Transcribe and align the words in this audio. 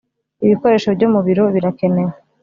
Ibikoresho 0.45 0.89
byo 0.97 1.07
mu 1.13 1.19
biro 1.27 1.43
birakenewe 1.55 2.13